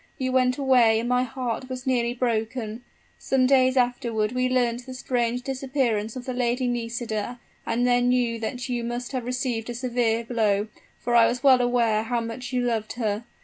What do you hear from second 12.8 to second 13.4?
her.